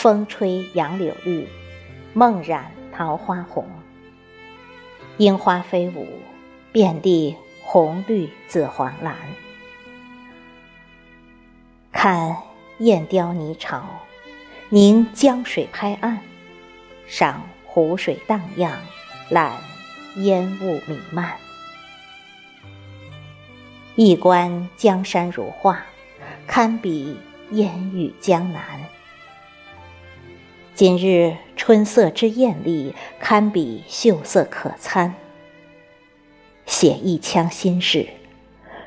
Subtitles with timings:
[0.00, 1.46] 风吹杨柳绿，
[2.14, 3.68] 梦染桃花红。
[5.18, 6.08] 樱花飞舞，
[6.72, 9.14] 遍地红绿紫黄蓝。
[11.92, 12.34] 看
[12.78, 13.84] 燕雕泥巢，
[14.70, 16.20] 凝江水拍岸，
[17.06, 18.80] 赏湖水荡漾，
[19.28, 19.52] 览
[20.16, 21.36] 烟雾弥漫。
[23.96, 25.84] 一观江山如画，
[26.46, 27.18] 堪比
[27.50, 28.62] 烟雨江南。
[30.80, 35.14] 今日春色之艳丽，堪比秀色可餐。
[36.64, 38.08] 写一腔心事，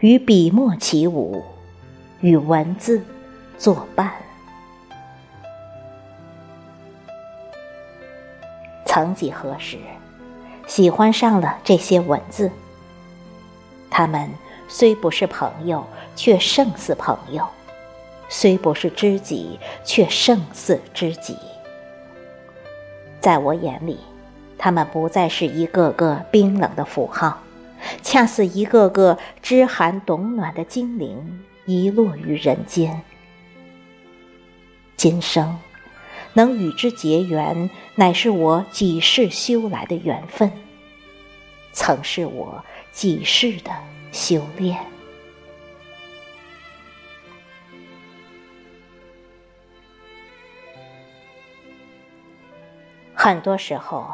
[0.00, 1.44] 与笔墨起舞，
[2.22, 3.04] 与文字
[3.56, 4.10] 作伴。
[8.84, 9.78] 曾几何时，
[10.66, 12.50] 喜欢上了这些文字，
[13.88, 14.28] 他们。
[14.66, 17.44] 虽不是朋友，却胜似朋友；
[18.28, 21.36] 虽不是知己，却胜似知己。
[23.26, 23.98] 在我眼里，
[24.56, 27.42] 他们不再是一个个冰冷的符号，
[28.00, 33.02] 恰似一个个知寒懂暖的精灵，遗落于人间。
[34.96, 35.58] 今生
[36.34, 40.52] 能与之结缘，乃是我几世修来的缘分，
[41.72, 43.72] 曾是我几世的。
[44.12, 44.95] 修炼。
[53.26, 54.06] 很多时候，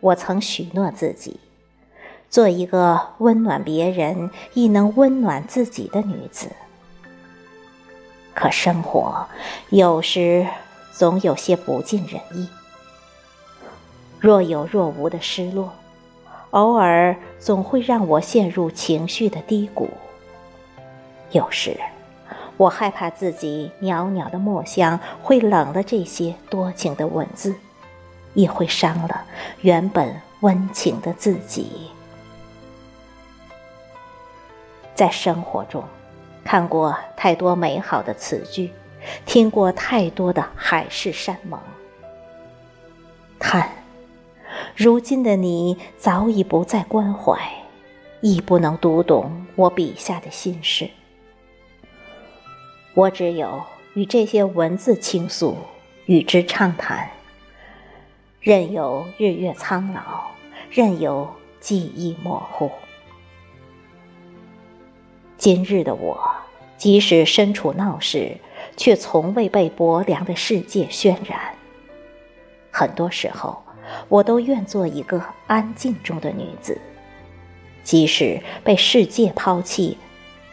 [0.00, 1.38] 我曾许诺自己，
[2.28, 6.48] 做一个温暖别人亦能温暖自己的女子。
[8.34, 9.24] 可生活
[9.68, 10.44] 有时
[10.90, 12.48] 总有些不尽人意，
[14.18, 15.72] 若有若无的失落。
[16.50, 19.88] 偶尔总会让我陷入情绪的低谷。
[21.30, 21.78] 有时，
[22.56, 27.54] 我害怕自己袅袅的墨香会冷了这些多情的文字，
[28.34, 29.24] 也会伤了
[29.60, 31.90] 原本温情的自己。
[34.94, 35.82] 在生活中，
[36.44, 38.70] 看过太多美好的词句，
[39.24, 41.58] 听过太多的海誓山盟，
[43.38, 43.70] 看。
[44.76, 47.38] 如今的你早已不再关怀，
[48.20, 50.90] 亦不能读懂我笔下的心事。
[52.94, 53.62] 我只有
[53.94, 55.56] 与这些文字倾诉，
[56.06, 57.08] 与之畅谈。
[58.40, 60.30] 任由日月苍老，
[60.70, 61.28] 任由
[61.60, 62.70] 记忆模糊。
[65.36, 66.18] 今日的我，
[66.78, 68.34] 即使身处闹市，
[68.78, 71.54] 却从未被薄凉的世界渲染。
[72.70, 73.62] 很多时候。
[74.08, 76.80] 我都愿做一个安静中的女子，
[77.82, 79.98] 即使被世界抛弃，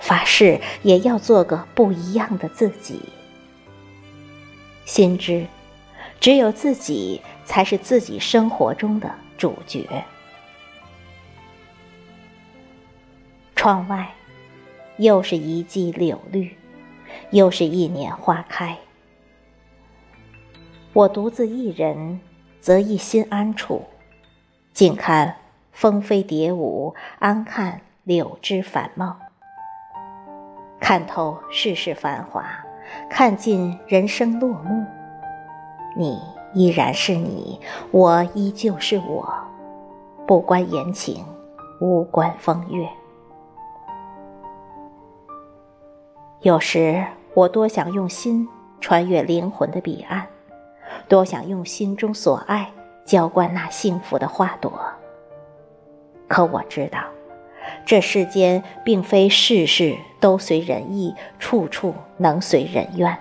[0.00, 3.00] 发誓也要做个不一样的自己。
[4.84, 5.46] 心知，
[6.20, 10.04] 只有自己才是自己生活中的主角。
[13.56, 14.12] 窗外，
[14.98, 16.56] 又是一季柳绿，
[17.30, 18.78] 又是一年花开。
[20.92, 22.20] 我独自一人。
[22.60, 23.86] 则一心安处，
[24.74, 25.34] 静看
[25.72, 29.16] 蜂飞蝶舞，安看柳枝繁茂，
[30.78, 32.44] 看透世事繁华，
[33.08, 34.84] 看尽人生落幕。
[36.00, 36.18] 你
[36.54, 39.30] 依然是你，我依旧是我，
[40.26, 41.22] 不关言情，
[41.78, 42.88] 无关风月。
[46.40, 48.48] 有时我多想用心
[48.80, 50.26] 穿越灵魂的彼岸。
[51.06, 52.70] 多想用心中所爱
[53.04, 54.72] 浇灌那幸福的花朵，
[56.26, 57.00] 可我知道，
[57.84, 63.14] 这世间并非事事都随人意，处处能随人愿。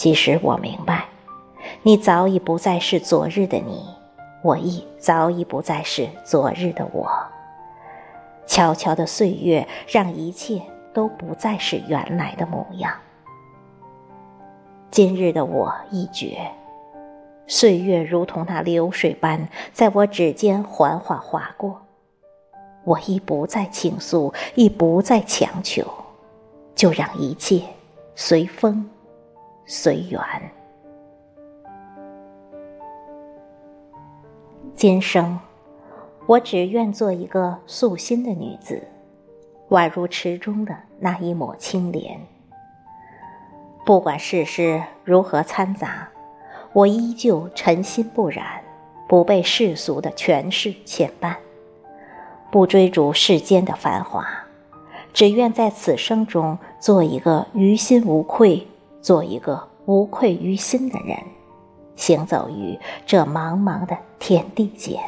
[0.00, 1.04] 其实我明白，
[1.82, 3.84] 你早已不再是昨日的你，
[4.42, 7.06] 我亦早已不再是昨日的我。
[8.46, 10.62] 悄悄的岁月，让一切
[10.94, 12.90] 都不再是原来的模样。
[14.90, 16.50] 今日的我已觉，
[17.46, 21.78] 岁月如同那流水般在我指尖缓缓划过，
[22.84, 25.84] 我亦不再倾诉，亦不再强求，
[26.74, 27.62] 就让一切
[28.14, 28.88] 随风
[29.72, 30.20] 随缘。
[34.74, 35.38] 今生，
[36.26, 38.82] 我只愿做一个素心的女子，
[39.68, 42.18] 宛如池中的那一抹清莲。
[43.86, 46.08] 不管世事如何掺杂，
[46.72, 48.60] 我依旧尘心不染，
[49.06, 51.36] 不被世俗的权势牵绊，
[52.50, 54.26] 不追逐世间的繁华，
[55.12, 58.66] 只愿在此生中做一个于心无愧，
[59.00, 61.16] 做一个无愧于心的人，
[61.96, 65.00] 行走于这茫茫的天地间。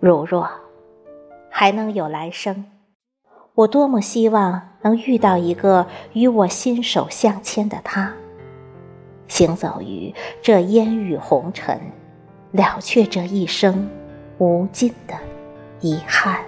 [0.00, 0.48] 如若
[1.50, 2.64] 还能有来生，
[3.54, 8.12] 我多么希望能遇到一个与我心手相牵的他，
[9.26, 11.80] 行走于这烟雨红尘，
[12.52, 13.88] 了却这一生
[14.38, 15.14] 无尽的
[15.80, 16.47] 遗憾。